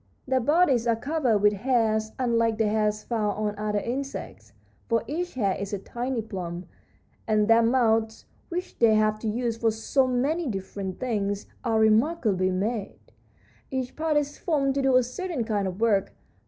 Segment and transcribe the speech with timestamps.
[0.27, 4.51] Their bodies are covered with hairs, unlike the hairs found on other insects,
[4.89, 6.65] for each hair is a tiny plume.
[7.27, 12.49] And their mouths, which they have to use for so many different things, are remarkably
[12.49, 12.97] made;
[13.69, 16.11] each part is formed to do a certain kind of work.